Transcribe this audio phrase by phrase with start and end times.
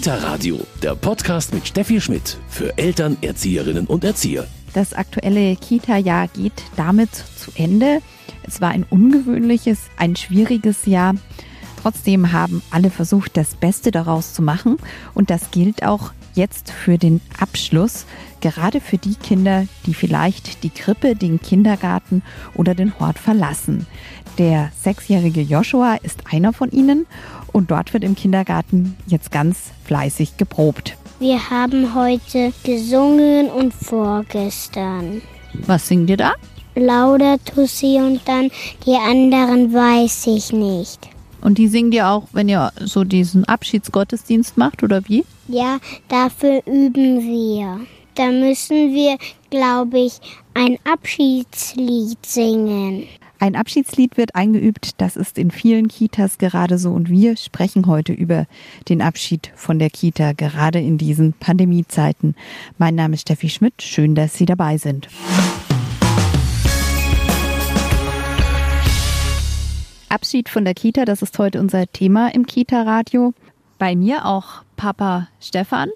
[0.00, 4.46] Kita Radio, der Podcast mit Steffi Schmidt für Eltern, Erzieherinnen und Erzieher.
[4.72, 8.00] Das aktuelle Kita-Jahr geht damit zu Ende.
[8.42, 11.16] Es war ein ungewöhnliches, ein schwieriges Jahr.
[11.82, 14.78] Trotzdem haben alle versucht, das Beste daraus zu machen.
[15.12, 18.06] Und das gilt auch jetzt für den Abschluss,
[18.40, 22.22] gerade für die Kinder, die vielleicht die Krippe, den Kindergarten
[22.54, 23.86] oder den Hort verlassen.
[24.38, 27.06] Der sechsjährige Joshua ist einer von ihnen
[27.52, 30.96] und dort wird im Kindergarten jetzt ganz fleißig geprobt.
[31.18, 35.20] Wir haben heute gesungen und vorgestern.
[35.66, 36.32] Was singt ihr da?
[36.74, 38.50] Laudato si und dann
[38.86, 41.10] die anderen weiß ich nicht.
[41.40, 45.24] Und die singt ihr auch, wenn ihr so diesen Abschiedsgottesdienst macht oder wie?
[45.48, 47.80] Ja, dafür üben wir.
[48.14, 49.16] Da müssen wir,
[49.50, 50.20] glaube ich,
[50.54, 53.04] ein Abschiedslied singen.
[53.38, 58.12] Ein Abschiedslied wird eingeübt, das ist in vielen Kitas gerade so und wir sprechen heute
[58.12, 58.46] über
[58.90, 62.34] den Abschied von der Kita, gerade in diesen Pandemiezeiten.
[62.76, 65.08] Mein Name ist Steffi Schmidt, schön, dass Sie dabei sind.
[70.10, 73.32] Abschied von der Kita, das ist heute unser Thema im Kita-Radio.
[73.80, 75.88] Bei mir auch Papa Stefan.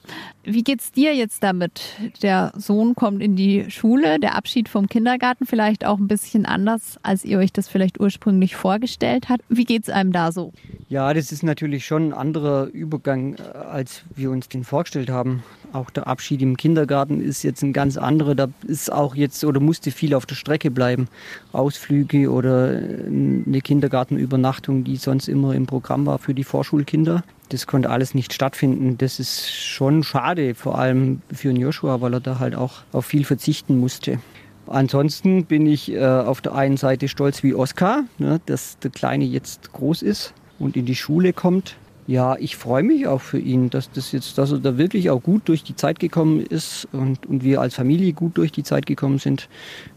[0.42, 1.82] Wie geht's dir jetzt damit?
[2.22, 6.98] Der Sohn kommt in die Schule, der Abschied vom Kindergarten vielleicht auch ein bisschen anders,
[7.02, 9.42] als ihr euch das vielleicht ursprünglich vorgestellt habt.
[9.50, 10.54] Wie geht's einem da so?
[10.88, 15.42] Ja, das ist natürlich schon ein anderer Übergang, äh, als wir uns den vorgestellt haben.
[15.74, 18.34] Auch der Abschied im Kindergarten ist jetzt ein ganz anderer.
[18.34, 21.08] Da ist auch jetzt oder musste viel auf der Strecke bleiben.
[21.52, 27.22] Ausflüge oder äh, eine Kindergartenübernachtung, die sonst immer im Programm war für die Vorschulkinder.
[27.50, 28.96] Das konnte alles nicht stattfinden.
[28.98, 33.24] Das ist schon schade, vor allem für Joshua, weil er da halt auch auf viel
[33.24, 34.18] verzichten musste.
[34.66, 39.24] Ansonsten bin ich äh, auf der einen Seite stolz wie Oskar, ne, dass der Kleine
[39.24, 41.76] jetzt groß ist und in die Schule kommt.
[42.06, 45.22] Ja, ich freue mich auch für ihn, dass das jetzt, dass er da wirklich auch
[45.22, 48.84] gut durch die Zeit gekommen ist und, und wir als Familie gut durch die Zeit
[48.84, 49.48] gekommen sind.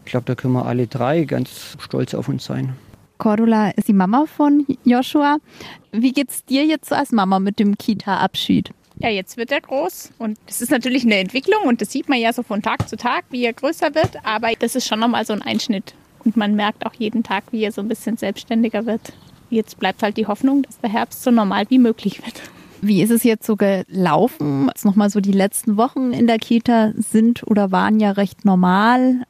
[0.04, 2.74] Ich glaube, da können wir alle drei ganz stolz auf uns sein.
[3.18, 5.38] Cordula ist die Mama von Joshua.
[5.92, 8.70] Wie geht's dir jetzt als Mama mit dem Kita-Abschied?
[9.00, 12.18] Ja, jetzt wird er groß und das ist natürlich eine Entwicklung und das sieht man
[12.18, 15.24] ja so von Tag zu Tag, wie er größer wird, aber das ist schon nochmal
[15.24, 18.86] so ein Einschnitt und man merkt auch jeden Tag, wie er so ein bisschen selbstständiger
[18.86, 19.12] wird.
[19.50, 22.42] Jetzt bleibt halt die Hoffnung, dass der Herbst so normal wie möglich wird.
[22.80, 24.66] Wie ist es jetzt so gelaufen?
[24.68, 29.24] Jetzt nochmal so die letzten Wochen in der Kita sind oder waren ja recht normal.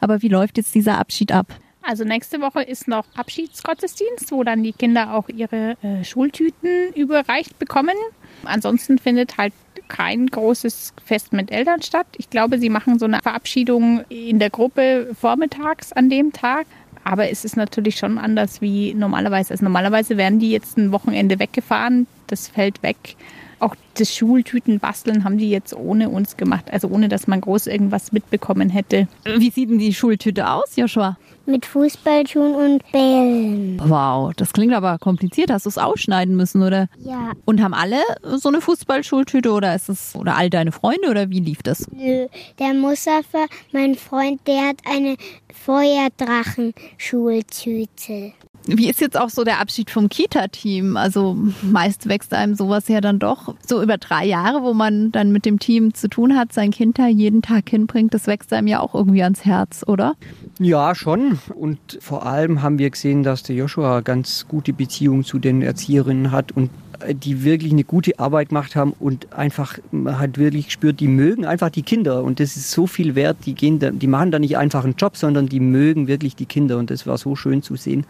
[0.00, 1.54] Aber wie läuft jetzt dieser Abschied ab?
[1.90, 7.58] Also nächste Woche ist noch Abschiedsgottesdienst, wo dann die Kinder auch ihre äh, Schultüten überreicht
[7.58, 7.96] bekommen.
[8.44, 9.52] Ansonsten findet halt
[9.88, 12.06] kein großes Fest mit Eltern statt.
[12.16, 16.66] Ich glaube, sie machen so eine Verabschiedung in der Gruppe vormittags an dem Tag.
[17.02, 19.50] Aber es ist natürlich schon anders wie normalerweise.
[19.50, 23.16] Also normalerweise werden die jetzt ein Wochenende weggefahren, das fällt weg.
[23.58, 28.12] Auch das Schultütenbasteln haben die jetzt ohne uns gemacht, also ohne dass man groß irgendwas
[28.12, 29.08] mitbekommen hätte.
[29.24, 31.18] Wie sieht denn die Schultüte aus, Joshua?
[31.46, 33.80] Mit Fußballschuhen und Bällen.
[33.82, 35.50] Wow, das klingt aber kompliziert.
[35.50, 36.86] Hast du es ausschneiden müssen, oder?
[36.98, 37.32] Ja.
[37.44, 37.98] Und haben alle
[38.36, 41.86] so eine Fußballschultüte oder ist es oder all deine Freunde oder wie lief das?
[41.90, 42.26] Nö,
[42.58, 45.16] der Mustafa, mein Freund, der hat eine
[45.52, 48.34] Feuerdrachen-Schultüte.
[48.66, 50.96] Wie ist jetzt auch so der Abschied vom Kita-Team?
[50.96, 55.32] Also meist wächst einem sowas ja dann doch so über drei Jahre, wo man dann
[55.32, 58.14] mit dem Team zu tun hat, sein Kind da jeden Tag hinbringt.
[58.14, 60.14] Das wächst einem ja auch irgendwie ans Herz, oder?
[60.58, 61.38] Ja, schon.
[61.54, 66.30] Und vor allem haben wir gesehen, dass der Joshua ganz gute Beziehung zu den Erzieherinnen
[66.30, 66.70] hat und
[67.08, 71.44] die wirklich eine gute Arbeit gemacht haben und einfach, man hat wirklich gespürt, die mögen
[71.44, 74.38] einfach die Kinder und das ist so viel wert, die gehen, da, die machen da
[74.38, 77.62] nicht einfach einen Job, sondern die mögen wirklich die Kinder und das war so schön
[77.62, 78.04] zu sehen.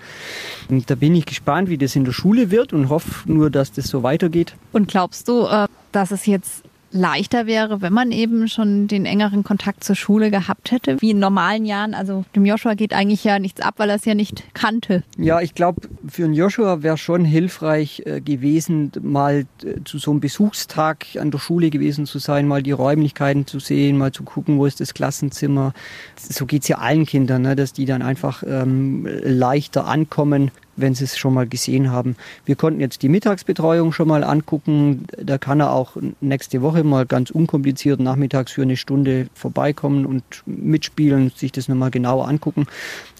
[0.68, 3.72] Und da bin ich gespannt, wie das in der Schule wird und hoffe nur, dass
[3.72, 4.54] das so weitergeht.
[4.72, 6.62] Und glaubst du, äh, dass es jetzt
[6.92, 11.18] leichter wäre, wenn man eben schon den engeren Kontakt zur Schule gehabt hätte, wie in
[11.18, 11.94] normalen Jahren.
[11.94, 15.04] Also dem Joshua geht eigentlich ja nichts ab, weil er es ja nicht kannte.
[15.16, 20.10] Ja, ich glaube, für einen Joshua wäre schon hilfreich äh, gewesen, mal äh, zu so
[20.10, 24.24] einem Besuchstag an der Schule gewesen zu sein, mal die Räumlichkeiten zu sehen, mal zu
[24.24, 25.72] gucken, wo ist das Klassenzimmer.
[26.16, 31.04] So geht's ja allen Kindern, ne, dass die dann einfach ähm, leichter ankommen wenn sie
[31.04, 32.16] es schon mal gesehen haben.
[32.44, 35.06] Wir konnten jetzt die Mittagsbetreuung schon mal angucken.
[35.16, 40.22] Da kann er auch nächste Woche mal ganz unkompliziert nachmittags für eine Stunde vorbeikommen und
[40.46, 42.66] mitspielen, sich das nochmal genauer angucken.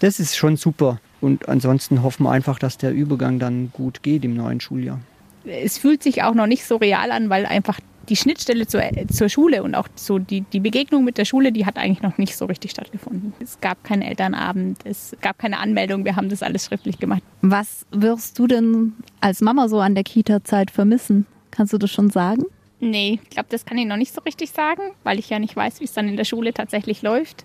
[0.00, 1.00] Das ist schon super.
[1.20, 5.00] Und ansonsten hoffen wir einfach, dass der Übergang dann gut geht im neuen Schuljahr.
[5.44, 7.80] Es fühlt sich auch noch nicht so real an, weil einfach
[8.10, 11.64] die Schnittstelle zur, zur Schule und auch so die, die Begegnung mit der Schule, die
[11.64, 13.32] hat eigentlich noch nicht so richtig stattgefunden.
[13.40, 17.22] Es gab keinen Elternabend, es gab keine Anmeldung, wir haben das alles schriftlich gemacht.
[17.40, 21.26] Was wirst du denn als Mama so an der Kita-Zeit vermissen?
[21.52, 22.44] Kannst du das schon sagen?
[22.80, 25.54] Nee, ich glaube, das kann ich noch nicht so richtig sagen, weil ich ja nicht
[25.54, 27.44] weiß, wie es dann in der Schule tatsächlich läuft.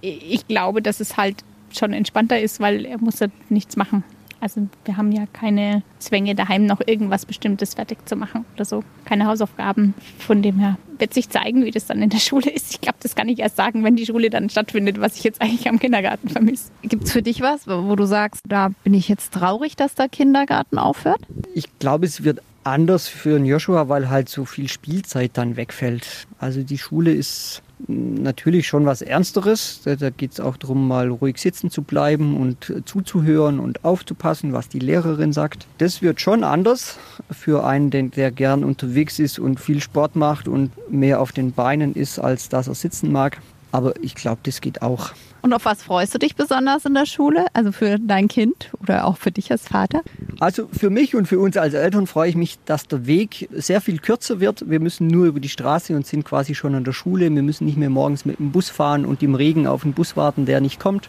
[0.00, 1.44] Ich glaube, dass es halt
[1.76, 4.04] schon entspannter ist, weil er muss ja nichts machen.
[4.40, 8.84] Also wir haben ja keine Zwänge daheim noch irgendwas Bestimmtes fertig zu machen oder so.
[9.04, 9.94] Keine Hausaufgaben.
[10.18, 12.72] Von dem her wird sich zeigen, wie das dann in der Schule ist.
[12.72, 15.40] Ich glaube, das kann ich erst sagen, wenn die Schule dann stattfindet, was ich jetzt
[15.42, 16.70] eigentlich am Kindergarten vermisse.
[16.82, 20.08] Gibt es für dich was, wo du sagst, da bin ich jetzt traurig, dass der
[20.08, 21.20] Kindergarten aufhört?
[21.54, 26.26] Ich glaube, es wird anders für einen Joshua, weil halt so viel Spielzeit dann wegfällt.
[26.38, 29.80] Also die Schule ist natürlich schon was Ernsteres.
[29.84, 34.52] Da, da geht es auch darum, mal ruhig sitzen zu bleiben und zuzuhören und aufzupassen,
[34.52, 35.66] was die Lehrerin sagt.
[35.78, 36.98] Das wird schon anders
[37.30, 41.94] für einen, der gern unterwegs ist und viel Sport macht und mehr auf den Beinen
[41.94, 43.38] ist, als dass er sitzen mag.
[43.70, 45.12] Aber ich glaube, das geht auch.
[45.40, 47.46] Und auf was freust du dich besonders in der Schule?
[47.52, 50.02] Also für dein Kind oder auch für dich als Vater?
[50.40, 53.80] Also für mich und für uns als Eltern freue ich mich, dass der Weg sehr
[53.80, 54.68] viel kürzer wird.
[54.68, 57.32] Wir müssen nur über die Straße und sind quasi schon an der Schule.
[57.32, 60.16] Wir müssen nicht mehr morgens mit dem Bus fahren und im Regen auf den Bus
[60.16, 61.08] warten, der nicht kommt.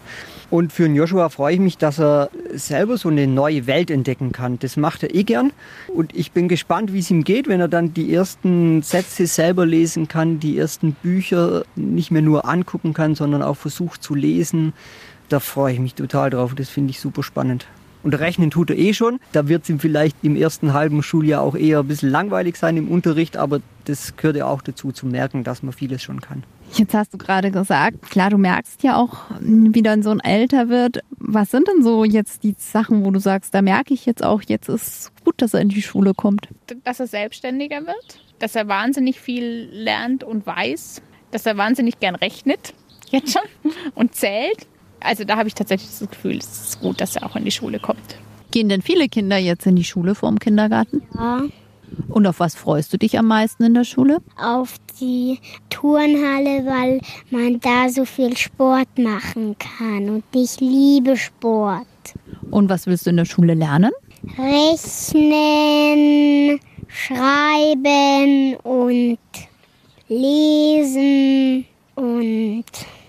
[0.51, 4.31] Und für den Joshua freue ich mich, dass er selber so eine neue Welt entdecken
[4.31, 4.57] kann.
[4.57, 5.51] Das macht er eh gern.
[5.87, 9.67] Und ich bin gespannt, wie es ihm geht, wenn er dann die ersten Sätze selber
[9.67, 14.73] lesen kann, die ersten Bücher nicht mehr nur angucken kann, sondern auch versucht zu lesen.
[15.29, 16.55] Da freue ich mich total drauf.
[16.55, 17.67] Das finde ich super spannend.
[18.01, 19.19] Und rechnen tut er eh schon.
[19.33, 22.77] Da wird es ihm vielleicht im ersten halben Schuljahr auch eher ein bisschen langweilig sein
[22.77, 26.43] im Unterricht, aber das gehört ja auch dazu, zu merken, dass man vieles schon kann.
[26.73, 30.99] Jetzt hast du gerade gesagt, klar, du merkst ja auch, wie dein Sohn älter wird.
[31.17, 34.43] Was sind denn so jetzt die Sachen, wo du sagst, da merke ich jetzt auch,
[34.47, 36.47] jetzt ist gut, dass er in die Schule kommt?
[36.83, 41.01] Dass er selbstständiger wird, dass er wahnsinnig viel lernt und weiß,
[41.31, 42.73] dass er wahnsinnig gern rechnet,
[43.17, 44.67] jetzt schon, und zählt
[44.99, 47.51] also da habe ich tatsächlich das Gefühl, es ist gut, dass er auch in die
[47.51, 48.17] Schule kommt.
[48.51, 51.03] Gehen denn viele Kinder jetzt in die Schule vor dem Kindergarten?
[51.15, 51.43] Ja.
[52.07, 54.19] Und auf was freust du dich am meisten in der Schule?
[54.37, 55.39] Auf die
[55.69, 57.01] Turnhalle, weil
[57.31, 60.09] man da so viel Sport machen kann.
[60.09, 61.87] Und ich liebe Sport.
[62.51, 63.91] Und was willst du in der Schule lernen?
[64.37, 65.49] Rechnen,
[66.87, 69.17] schreiben und
[70.07, 71.65] lesen
[71.95, 72.65] und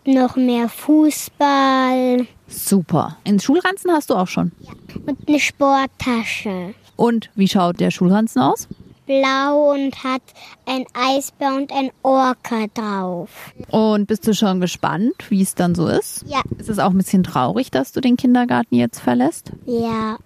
[0.06, 2.26] noch mehr Fußball.
[2.48, 3.16] Super.
[3.24, 4.52] Ins Schulranzen hast du auch schon?
[4.60, 4.72] Ja.
[5.06, 6.74] Und eine Sporttasche.
[6.96, 8.68] Und wie schaut der Schulranzen aus?
[9.06, 10.22] Blau und hat
[10.66, 13.52] ein Eisbär und ein Orca drauf.
[13.70, 16.24] Und bist du schon gespannt, wie es dann so ist?
[16.28, 16.42] Ja.
[16.58, 19.52] Ist es auch ein bisschen traurig, dass du den Kindergarten jetzt verlässt?
[19.66, 20.18] Ja.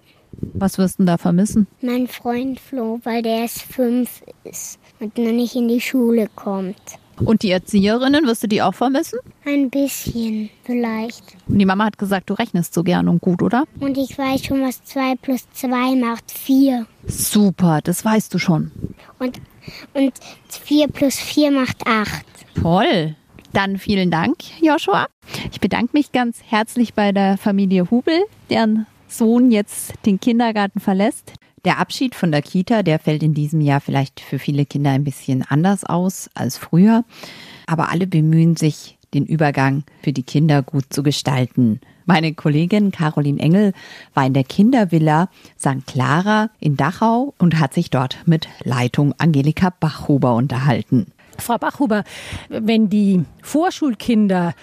[0.53, 1.65] Was wirst du da vermissen?
[1.81, 6.75] Mein Freund Flo, weil der erst fünf ist und noch nicht in die Schule kommt.
[7.23, 9.19] Und die Erzieherinnen, wirst du die auch vermissen?
[9.45, 11.23] Ein bisschen, vielleicht.
[11.47, 13.65] Und die Mama hat gesagt, du rechnest so gern und gut, oder?
[13.79, 16.31] Und ich weiß schon, was 2 plus 2 macht.
[16.31, 16.85] 4.
[17.07, 18.71] Super, das weißt du schon.
[19.19, 19.39] Und,
[19.93, 20.13] und
[20.49, 22.25] 4 plus 4 macht 8.
[22.61, 23.15] Toll.
[23.53, 25.07] Dann vielen Dank, Joshua.
[25.51, 28.85] Ich bedanke mich ganz herzlich bei der Familie Hubel, deren
[29.17, 31.33] Sohn jetzt den Kindergarten verlässt.
[31.63, 35.03] Der Abschied von der Kita, der fällt in diesem Jahr vielleicht für viele Kinder ein
[35.03, 37.03] bisschen anders aus als früher.
[37.65, 41.79] Aber alle bemühen sich, den Übergang für die Kinder gut zu gestalten.
[42.05, 43.73] Meine Kollegin Caroline Engel
[44.13, 45.87] war in der Kindervilla St.
[45.87, 51.07] Clara in Dachau und hat sich dort mit Leitung Angelika Bachhuber unterhalten.
[51.39, 52.03] Frau Bachhuber,
[52.49, 54.53] wenn die Vorschulkinder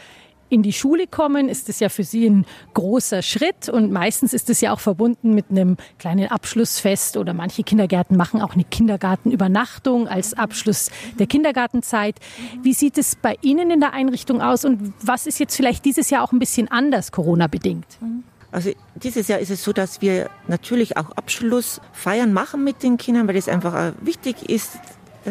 [0.53, 2.45] in die Schule kommen, ist es ja für sie ein
[2.75, 7.63] großer Schritt und meistens ist es ja auch verbunden mit einem kleinen Abschlussfest oder manche
[7.63, 12.17] Kindergärten machen auch eine Kindergartenübernachtung als Abschluss der Kindergartenzeit.
[12.63, 16.11] Wie sieht es bei Ihnen in der Einrichtung aus und was ist jetzt vielleicht dieses
[16.11, 17.87] Jahr auch ein bisschen anders Corona bedingt?
[18.51, 23.27] Also dieses Jahr ist es so, dass wir natürlich auch Abschlussfeiern machen mit den Kindern,
[23.27, 24.73] weil es einfach wichtig ist,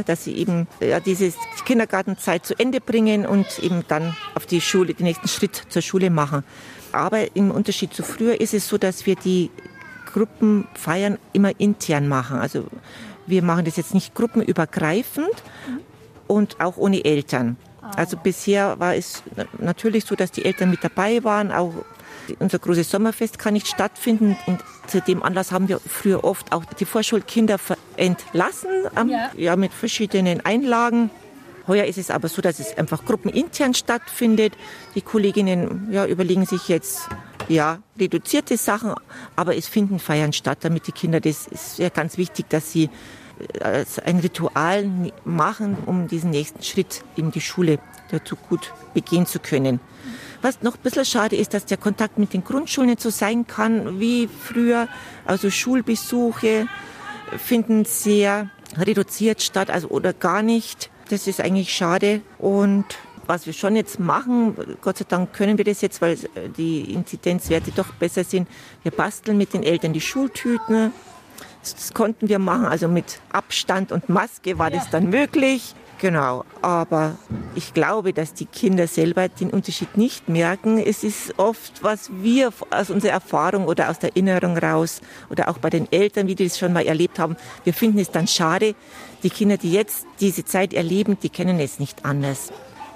[0.05, 1.33] dass sie eben ja, diese
[1.65, 6.10] Kindergartenzeit zu Ende bringen und eben dann auf die Schule, den nächsten Schritt zur Schule
[6.10, 6.43] machen.
[6.91, 9.50] Aber im Unterschied zu früher ist es so, dass wir die
[10.13, 12.39] Gruppenfeiern immer intern machen.
[12.39, 12.65] Also
[13.27, 15.31] wir machen das jetzt nicht gruppenübergreifend
[16.27, 17.57] und auch ohne Eltern.
[17.95, 19.24] Also bisher war es
[19.57, 21.74] natürlich so, dass die Eltern mit dabei waren, auch
[22.40, 24.38] unser großes Sommerfest kann nicht stattfinden.
[24.48, 27.58] Und zu dem Anlass haben wir früher oft auch die Vorschulkinder
[27.98, 28.70] entlassen,
[29.08, 29.32] ja.
[29.36, 29.56] ja.
[29.56, 31.10] mit verschiedenen Einlagen.
[31.68, 34.54] Heuer ist es aber so, dass es einfach gruppenintern stattfindet.
[34.96, 37.08] Die Kolleginnen ja, überlegen sich jetzt
[37.48, 38.94] ja, reduzierte Sachen,
[39.36, 42.90] aber es finden Feiern statt, damit die Kinder, das ist ja ganz wichtig, dass sie
[43.60, 44.90] äh, ein Ritual
[45.24, 47.80] machen, um diesen nächsten Schritt in die Schule
[48.12, 49.80] dazu gut begehen zu können.
[50.41, 53.45] Was noch ein bisschen schade ist, dass der Kontakt mit den Grundschulen nicht so sein
[53.45, 54.88] kann wie früher.
[55.25, 56.67] Also Schulbesuche
[57.38, 60.89] finden sehr reduziert statt also oder gar nicht.
[61.10, 62.86] Das ist eigentlich schade und
[63.27, 66.17] was wir schon jetzt machen, Gott sei Dank können wir das jetzt, weil
[66.57, 68.48] die Inzidenzwerte doch besser sind.
[68.83, 70.91] Wir basteln mit den Eltern die Schultüten.
[71.62, 75.75] Das konnten wir machen, also mit Abstand und Maske war das dann möglich.
[76.01, 77.15] Genau, aber
[77.53, 80.79] ich glaube, dass die Kinder selber den Unterschied nicht merken.
[80.79, 85.60] Es ist oft, was wir aus unserer Erfahrung oder aus der Erinnerung raus oder auch
[85.60, 88.74] bei den Eltern, wie die das schon mal erlebt haben, wir finden es dann schade.
[89.22, 92.51] Die Kinder, die jetzt diese Zeit erleben, die kennen es nicht anders.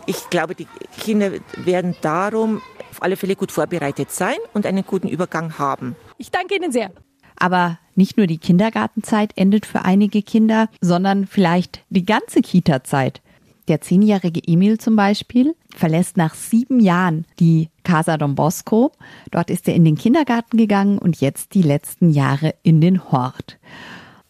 [0.07, 0.67] Ich glaube, die
[1.00, 5.95] Kinder werden darum auf alle Fälle gut vorbereitet sein und einen guten Übergang haben.
[6.17, 6.89] Ich danke Ihnen sehr.
[7.38, 13.21] Aber nicht nur die Kindergartenzeit endet für einige Kinder, sondern vielleicht die ganze Kita-Zeit.
[13.67, 18.91] Der zehnjährige Emil zum Beispiel verlässt nach sieben Jahren die Casa Don Bosco.
[19.31, 23.57] Dort ist er in den Kindergarten gegangen und jetzt die letzten Jahre in den Hort.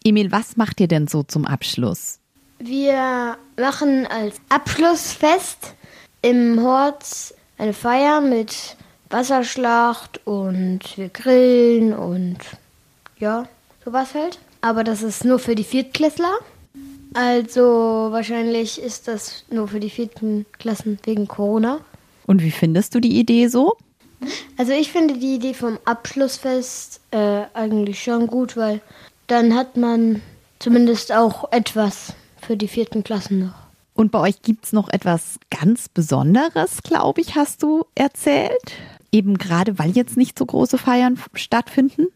[0.03, 2.19] Emil, was macht ihr denn so zum Abschluss?
[2.59, 5.75] Wir machen als Abschlussfest
[6.21, 8.77] im Hort eine Feier mit
[9.09, 12.37] Wasserschlacht und wir grillen und
[13.17, 13.47] ja,
[13.83, 14.39] sowas halt.
[14.61, 16.33] Aber das ist nur für die Viertklässler.
[17.13, 21.79] Also wahrscheinlich ist das nur für die vierten Klassen wegen Corona.
[22.25, 23.77] Und wie findest du die Idee so?
[24.57, 28.81] Also ich finde die Idee vom Abschlussfest äh, eigentlich schon gut, weil
[29.27, 30.21] dann hat man
[30.59, 33.65] zumindest auch etwas für die vierten Klassen noch.
[33.93, 38.73] Und bei euch gibt es noch etwas ganz Besonderes, glaube ich, hast du erzählt.
[39.11, 42.07] Eben gerade, weil jetzt nicht so große Feiern stattfinden.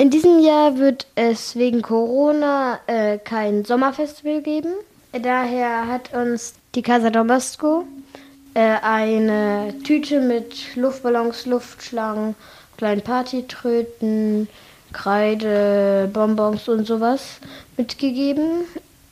[0.00, 4.72] In diesem Jahr wird es wegen Corona äh, kein Sommerfestival geben.
[5.10, 12.36] Daher hat uns die Casa Don äh, eine Tüte mit Luftballons, Luftschlangen,
[12.76, 14.46] kleinen Partytröten,
[14.92, 17.40] Kreide, Bonbons und sowas
[17.76, 18.66] mitgegeben.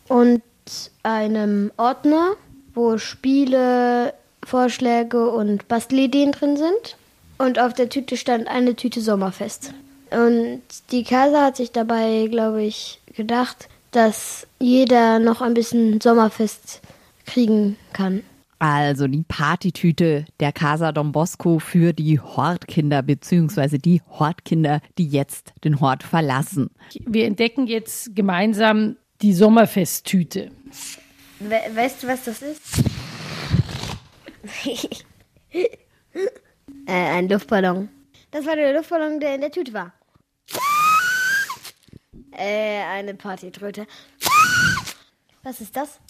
[0.07, 0.43] Und
[1.02, 2.35] einem Ordner,
[2.75, 4.14] wo Spiele,
[4.45, 6.97] Vorschläge und Bastelideen drin sind.
[7.38, 9.73] Und auf der Tüte stand eine Tüte Sommerfest.
[10.11, 16.81] Und die Casa hat sich dabei, glaube ich, gedacht, dass jeder noch ein bisschen Sommerfest
[17.25, 18.23] kriegen kann.
[18.59, 25.53] Also die Partytüte der Casa Don Bosco für die Hortkinder beziehungsweise die Hortkinder, die jetzt
[25.65, 26.71] den Hort verlassen.
[27.05, 30.51] Wir entdecken jetzt gemeinsam die Sommerfesttüte.
[31.41, 32.83] We weißt du, was das ist?
[35.53, 35.79] äh,
[36.87, 37.89] ein Luftballon.
[38.31, 39.93] Das war der Luftballon, der in der Tüte war.
[42.37, 43.87] Äh, eine Partytröte.
[45.43, 46.00] Was ist das?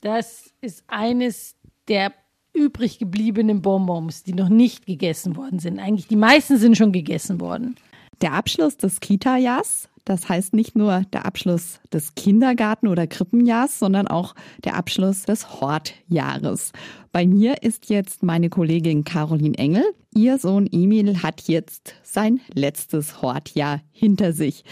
[0.00, 1.56] Das ist eines
[1.88, 2.12] der
[2.52, 5.78] übrig gebliebenen Bonbons, die noch nicht gegessen worden sind.
[5.78, 7.76] Eigentlich die meisten sind schon gegessen worden.
[8.20, 14.06] Der Abschluss des Kita-Jahrs, das heißt nicht nur der Abschluss des Kindergarten- oder Krippenjahrs, sondern
[14.06, 14.34] auch
[14.64, 16.72] der Abschluss des Hortjahres.
[17.12, 19.84] Bei mir ist jetzt meine Kollegin Caroline Engel.
[20.14, 24.64] Ihr Sohn Emil hat jetzt sein letztes Hortjahr hinter sich.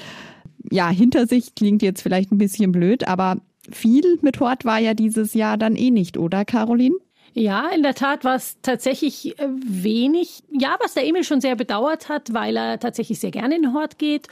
[0.71, 3.39] Ja, hinter sich klingt jetzt vielleicht ein bisschen blöd, aber
[3.71, 6.97] viel mit Hort war ja dieses Jahr dann eh nicht, oder Caroline?
[7.35, 10.43] Ja, in der Tat war es tatsächlich äh, wenig.
[10.51, 13.75] Ja, was der Emil schon sehr bedauert hat, weil er tatsächlich sehr gerne in den
[13.75, 14.29] Hort geht.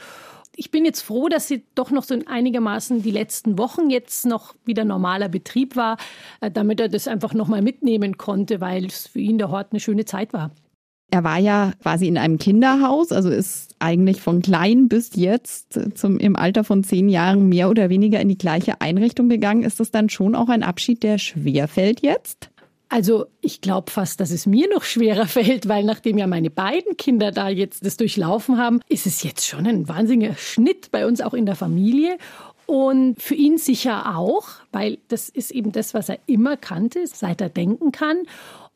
[0.55, 4.53] Ich bin jetzt froh, dass sie doch noch so einigermaßen die letzten Wochen jetzt noch
[4.65, 5.97] wieder normaler Betrieb war,
[6.41, 9.79] äh, damit er das einfach nochmal mitnehmen konnte, weil es für ihn der Hort eine
[9.79, 10.51] schöne Zeit war.
[11.13, 16.17] Er war ja quasi in einem Kinderhaus, also ist eigentlich von klein bis jetzt zum,
[16.19, 19.63] im Alter von zehn Jahren mehr oder weniger in die gleiche Einrichtung gegangen.
[19.63, 22.49] Ist das dann schon auch ein Abschied, der schwer fällt jetzt?
[22.91, 26.97] Also ich glaube fast, dass es mir noch schwerer fällt, weil nachdem ja meine beiden
[26.97, 31.21] Kinder da jetzt das durchlaufen haben, ist es jetzt schon ein wahnsinniger Schnitt bei uns
[31.21, 32.17] auch in der Familie.
[32.65, 37.39] Und für ihn sicher auch, weil das ist eben das, was er immer kannte, seit
[37.39, 38.23] er denken kann.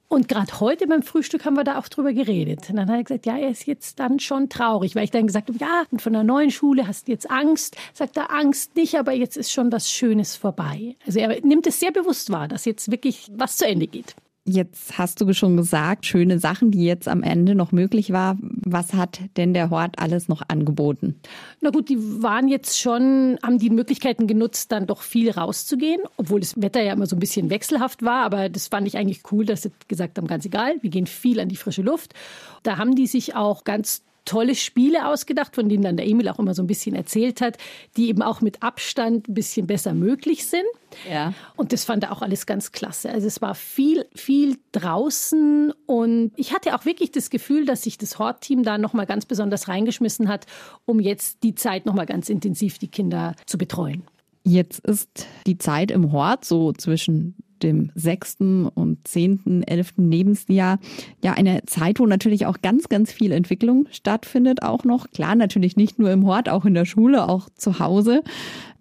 [0.08, 2.70] Und gerade heute beim Frühstück haben wir da auch drüber geredet.
[2.70, 5.26] Und dann hat er gesagt, ja, er ist jetzt dann schon traurig, weil ich dann
[5.26, 7.76] gesagt habe, ja, und von der neuen Schule hast du jetzt Angst.
[7.94, 10.96] Sagt er, Angst nicht, aber jetzt ist schon was Schönes vorbei.
[11.06, 14.16] Also er nimmt es sehr bewusst wahr, dass jetzt wirklich was zu Ende geht.
[14.48, 18.38] Jetzt hast du schon gesagt, schöne Sachen, die jetzt am Ende noch möglich war.
[18.40, 21.20] Was hat denn der Hort alles noch angeboten?
[21.62, 26.42] Na gut, die waren jetzt schon, haben die Möglichkeiten genutzt, dann doch viel rauszugehen, obwohl
[26.42, 28.24] das Wetter ja immer so ein bisschen wechselhaft war.
[28.24, 31.40] Aber das fand ich eigentlich cool, dass sie gesagt haben, ganz egal, wir gehen viel
[31.40, 32.14] an die frische Luft.
[32.62, 36.40] Da haben die sich auch ganz tolle Spiele ausgedacht, von denen dann der Emil auch
[36.40, 37.58] immer so ein bisschen erzählt hat,
[37.96, 40.66] die eben auch mit Abstand ein bisschen besser möglich sind.
[41.10, 41.34] Ja.
[41.56, 43.12] Und das fand er auch alles ganz klasse.
[43.12, 47.98] Also es war viel, viel draußen und ich hatte auch wirklich das Gefühl, dass sich
[47.98, 50.46] das Hortteam da nochmal ganz besonders reingeschmissen hat,
[50.86, 54.04] um jetzt die Zeit nochmal ganz intensiv die Kinder zu betreuen.
[54.44, 60.80] Jetzt ist die Zeit im Hort so zwischen dem sechsten und zehnten, elften Lebensjahr
[61.22, 65.10] ja eine Zeit, wo natürlich auch ganz, ganz viel Entwicklung stattfindet auch noch.
[65.12, 68.24] Klar, natürlich nicht nur im Hort, auch in der Schule, auch zu Hause.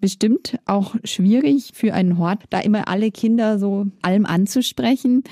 [0.00, 5.24] Bestimmt auch schwierig für einen Hort, da immer alle Kinder so allem anzusprechen.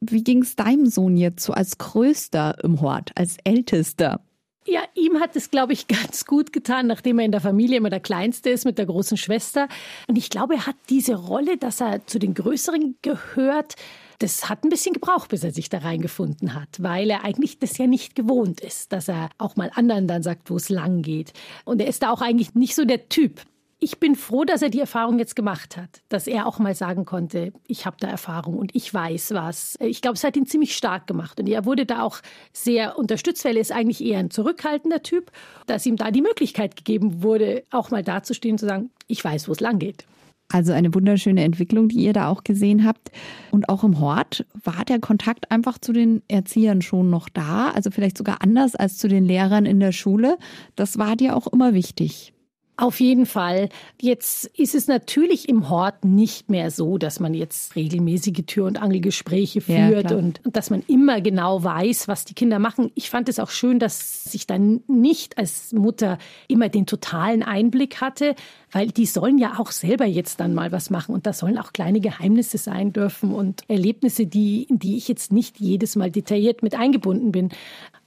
[0.00, 4.20] Wie ging es deinem Sohn jetzt so als Größter im Hort, als Ältester?
[4.66, 7.90] Ja, ihm hat es, glaube ich, ganz gut getan, nachdem er in der Familie immer
[7.90, 9.68] der Kleinste ist mit der großen Schwester.
[10.06, 13.74] Und ich glaube, er hat diese Rolle, dass er zu den Größeren gehört,
[14.18, 17.76] das hat ein bisschen gebraucht, bis er sich da reingefunden hat, weil er eigentlich das
[17.78, 21.32] ja nicht gewohnt ist, dass er auch mal anderen dann sagt, wo es lang geht.
[21.64, 23.40] Und er ist da auch eigentlich nicht so der Typ,
[23.82, 27.04] ich bin froh, dass er die Erfahrung jetzt gemacht hat, dass er auch mal sagen
[27.04, 29.76] konnte, ich habe da Erfahrung und ich weiß was.
[29.80, 32.20] Ich glaube, es hat ihn ziemlich stark gemacht und er wurde da auch
[32.52, 35.32] sehr unterstützt, weil er ist eigentlich eher ein zurückhaltender Typ,
[35.66, 39.48] dass ihm da die Möglichkeit gegeben wurde, auch mal dazustehen und zu sagen, ich weiß,
[39.48, 40.06] wo es lang geht.
[40.48, 43.10] Also eine wunderschöne Entwicklung, die ihr da auch gesehen habt.
[43.50, 47.90] Und auch im Hort war der Kontakt einfach zu den Erziehern schon noch da, also
[47.90, 50.38] vielleicht sogar anders als zu den Lehrern in der Schule.
[50.76, 52.32] Das war dir auch immer wichtig.
[52.78, 53.68] Auf jeden Fall.
[54.00, 58.80] Jetzt ist es natürlich im Hort nicht mehr so, dass man jetzt regelmäßige Tür- und
[58.80, 62.90] Angelgespräche führt ja, und, und, dass man immer genau weiß, was die Kinder machen.
[62.94, 66.16] Ich fand es auch schön, dass ich dann nicht als Mutter
[66.48, 68.34] immer den totalen Einblick hatte,
[68.70, 71.74] weil die sollen ja auch selber jetzt dann mal was machen und da sollen auch
[71.74, 76.62] kleine Geheimnisse sein dürfen und Erlebnisse, die, in die ich jetzt nicht jedes Mal detailliert
[76.62, 77.50] mit eingebunden bin.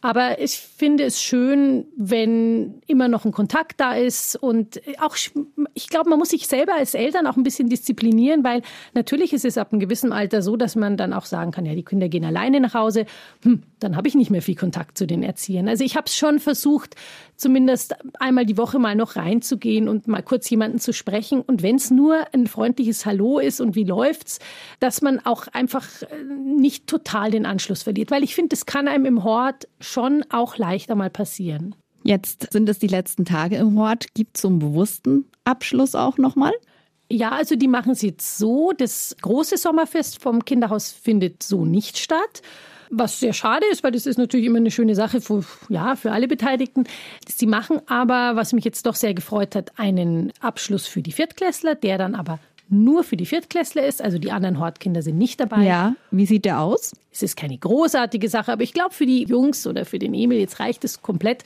[0.05, 5.15] Aber ich finde es schön, wenn immer noch ein Kontakt da ist und auch,
[5.73, 8.61] ich glaube, man muss sich selber als Eltern auch ein bisschen disziplinieren, weil
[8.93, 11.73] natürlich ist es ab einem gewissen Alter so, dass man dann auch sagen kann, ja,
[11.73, 13.07] die Kinder gehen alleine nach Hause,
[13.41, 15.67] hm, dann habe ich nicht mehr viel Kontakt zu den Erziehern.
[15.67, 16.93] Also ich habe es schon versucht,
[17.37, 21.41] zumindest einmal die Woche mal noch reinzugehen und mal kurz jemanden zu sprechen.
[21.41, 24.39] Und wenn es nur ein freundliches Hallo ist und wie läuft's,
[24.79, 28.11] dass man auch einfach äh, nicht total den Anschluss verliert.
[28.11, 31.75] Weil ich finde, es kann einem im Hort schon auch leichter mal passieren.
[32.03, 34.13] Jetzt sind es die letzten Tage im Hort.
[34.13, 36.53] Gibt es so einen bewussten Abschluss auch nochmal?
[37.11, 38.71] Ja, also die machen es jetzt so.
[38.77, 42.41] Das große Sommerfest vom Kinderhaus findet so nicht statt.
[42.89, 46.11] Was sehr schade ist, weil das ist natürlich immer eine schöne Sache für, ja, für
[46.11, 46.85] alle Beteiligten.
[47.27, 51.75] Sie machen aber, was mich jetzt doch sehr gefreut hat, einen Abschluss für die Viertklässler,
[51.75, 54.01] der dann aber nur für die Viertklässler ist.
[54.01, 55.63] Also die anderen Hortkinder sind nicht dabei.
[55.63, 56.93] Ja, wie sieht der aus?
[57.11, 60.39] Es ist keine großartige Sache, aber ich glaube für die Jungs oder für den Emil,
[60.39, 61.43] jetzt reicht es komplett.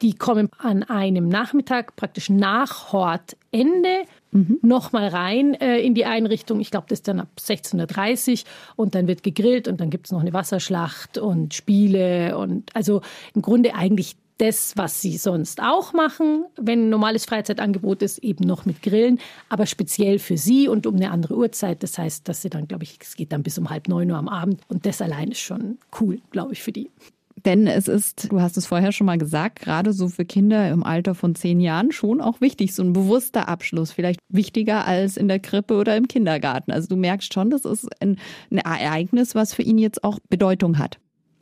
[0.00, 4.58] Die kommen an einem Nachmittag praktisch nach Hortende mhm.
[4.62, 6.60] nochmal rein äh, in die Einrichtung.
[6.60, 10.06] Ich glaube, das ist dann ab 16.30 Uhr und dann wird gegrillt und dann gibt
[10.06, 13.02] es noch eine Wasserschlacht und Spiele und also
[13.34, 18.44] im Grunde eigentlich das, was sie sonst auch machen, wenn ein normales Freizeitangebot ist, eben
[18.44, 21.82] noch mit Grillen, aber speziell für sie und um eine andere Uhrzeit.
[21.82, 24.18] Das heißt, dass sie dann, glaube ich, es geht dann bis um halb neun Uhr
[24.18, 26.90] am Abend und das allein ist schon cool, glaube ich, für die.
[27.36, 30.82] Denn es ist, du hast es vorher schon mal gesagt, gerade so für Kinder im
[30.82, 35.28] Alter von zehn Jahren schon auch wichtig, so ein bewusster Abschluss, vielleicht wichtiger als in
[35.28, 36.72] der Krippe oder im Kindergarten.
[36.72, 38.18] Also du merkst schon, das ist ein,
[38.50, 40.98] ein Ereignis, was für ihn jetzt auch Bedeutung hat.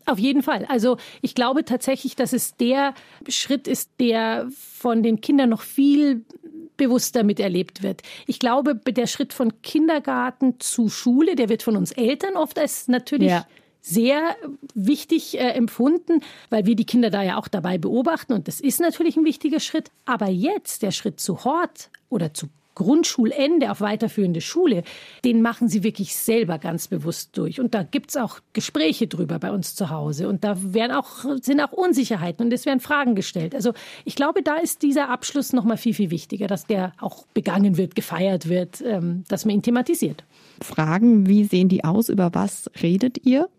[0.07, 0.65] Auf jeden Fall.
[0.69, 2.95] Also ich glaube tatsächlich, dass es der
[3.29, 6.25] Schritt ist, der von den Kindern noch viel
[6.77, 8.03] bewusster miterlebt wird.
[8.27, 12.89] Ich glaube, der Schritt von Kindergarten zu Schule, der wird von uns Eltern oft als
[12.89, 13.47] natürlich ja.
[13.81, 14.37] Sehr
[14.75, 18.81] wichtig äh, empfunden, weil wir die Kinder da ja auch dabei beobachten und das ist
[18.81, 19.91] natürlich ein wichtiger Schritt.
[20.05, 22.49] Aber jetzt der Schritt zu Hort oder zu
[22.81, 24.85] Grundschulende auf weiterführende Schule,
[25.25, 27.61] den machen sie wirklich selber ganz bewusst durch.
[27.61, 30.29] Und da gibt's auch Gespräche drüber bei uns zu Hause.
[30.29, 33.55] Und da werden auch, sind auch Unsicherheiten und es werden Fragen gestellt.
[33.55, 33.75] Also
[34.07, 37.95] ich glaube, da ist dieser Abschluss nochmal viel, viel wichtiger, dass der auch begangen wird,
[37.95, 40.25] gefeiert wird, ähm, dass man ihn thematisiert.
[40.63, 42.09] Fragen, wie sehen die aus?
[42.09, 43.51] Über was redet ihr?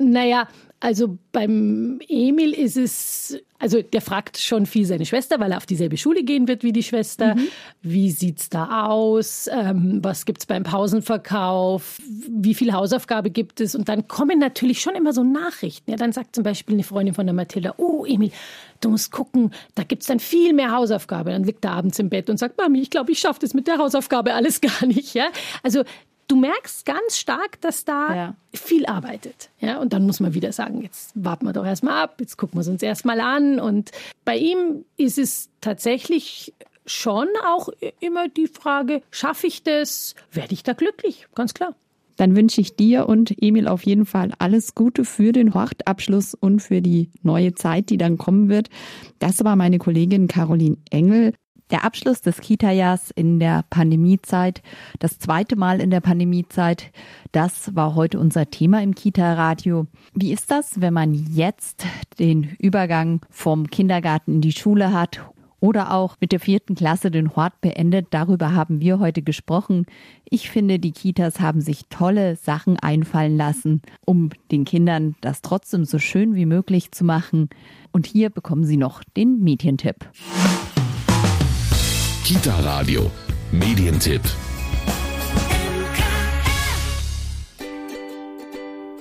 [0.00, 0.48] Naja,
[0.80, 5.66] also beim Emil ist es, also der fragt schon viel seine Schwester, weil er auf
[5.66, 7.34] dieselbe Schule gehen wird wie die Schwester.
[7.34, 7.48] Mhm.
[7.82, 9.46] Wie sieht's da aus?
[9.52, 12.00] Ähm, was gibt's beim Pausenverkauf?
[12.30, 13.74] Wie viel Hausaufgabe gibt es?
[13.74, 15.90] Und dann kommen natürlich schon immer so Nachrichten.
[15.90, 18.32] Ja, dann sagt zum Beispiel eine Freundin von der Mathilda, oh Emil,
[18.80, 21.30] du musst gucken, da gibt's dann viel mehr Hausaufgabe.
[21.30, 23.66] Dann liegt er abends im Bett und sagt, Mami, ich glaube, ich schaffe das mit
[23.66, 25.12] der Hausaufgabe alles gar nicht.
[25.12, 25.26] Ja,
[25.62, 25.84] also
[26.30, 28.36] du merkst ganz stark, dass da Ja.
[28.54, 29.50] viel arbeitet.
[29.58, 32.56] Ja, und dann muss man wieder sagen, jetzt warten wir doch erstmal ab, jetzt gucken
[32.56, 33.58] wir es uns erstmal an.
[33.58, 33.90] Und
[34.24, 36.52] bei ihm ist es tatsächlich
[36.86, 37.68] schon auch
[38.00, 40.14] immer die Frage, schaffe ich das?
[40.32, 41.26] Werde ich da glücklich?
[41.34, 41.74] Ganz klar.
[42.16, 46.60] Dann wünsche ich dir und Emil auf jeden Fall alles Gute für den Hortabschluss und
[46.60, 48.68] für die neue Zeit, die dann kommen wird.
[49.20, 51.32] Das war meine Kollegin Caroline Engel.
[51.70, 54.60] Der Abschluss des Kita-Jahrs in der Pandemiezeit,
[54.98, 56.90] das zweite Mal in der Pandemiezeit,
[57.30, 59.86] das war heute unser Thema im Kita-Radio.
[60.12, 61.86] Wie ist das, wenn man jetzt
[62.18, 65.20] den Übergang vom Kindergarten in die Schule hat
[65.60, 68.08] oder auch mit der vierten Klasse den Hort beendet.
[68.10, 69.86] Darüber haben wir heute gesprochen.
[70.28, 75.84] Ich finde, die Kitas haben sich tolle Sachen einfallen lassen, um den Kindern das trotzdem
[75.84, 77.50] so schön wie möglich zu machen.
[77.92, 80.08] Und hier bekommen Sie noch den Medientipp.
[82.30, 83.10] Kita Radio.
[83.50, 84.20] Medientipp.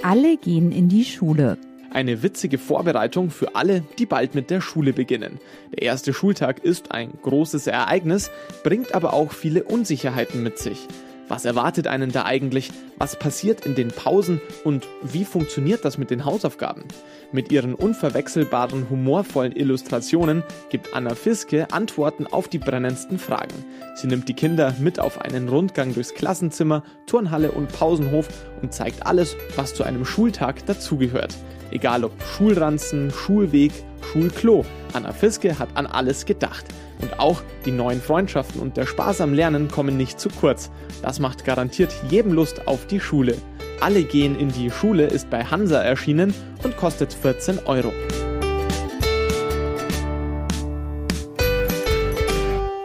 [0.02, 1.60] Alle gehen in die Schule.
[1.92, 5.39] Eine witzige Vorbereitung für alle, die bald mit der Schule beginnen.
[5.76, 8.32] Der erste Schultag ist ein großes Ereignis,
[8.63, 10.88] bringt aber auch viele Unsicherheiten mit sich.
[11.30, 12.72] Was erwartet einen da eigentlich?
[12.98, 14.42] Was passiert in den Pausen?
[14.63, 16.86] Und wie funktioniert das mit den Hausaufgaben?
[17.32, 23.54] Mit ihren unverwechselbaren, humorvollen Illustrationen gibt Anna Fiske Antworten auf die brennendsten Fragen.
[23.96, 28.28] Sie nimmt die Kinder mit auf einen Rundgang durchs Klassenzimmer, Turnhalle und Pausenhof
[28.63, 31.36] und zeigt alles, was zu einem Schultag dazugehört.
[31.70, 33.72] Egal ob Schulranzen, Schulweg,
[34.04, 34.66] Schulklo.
[34.94, 36.66] Anna Fiske hat an alles gedacht.
[37.02, 40.70] Und auch die neuen Freundschaften und der Spaß am Lernen kommen nicht zu kurz.
[41.02, 43.38] Das macht garantiert jedem Lust auf die Schule.
[43.80, 46.34] Alle gehen in die Schule ist bei Hansa erschienen
[46.64, 47.94] und kostet 14 Euro.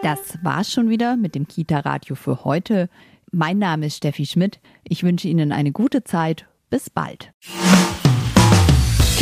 [0.01, 2.89] Das war's schon wieder mit dem Kita-Radio für heute.
[3.31, 4.59] Mein Name ist Steffi Schmidt.
[4.83, 6.45] Ich wünsche Ihnen eine gute Zeit.
[6.69, 7.33] Bis bald.